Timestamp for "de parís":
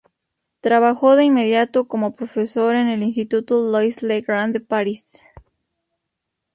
4.51-5.21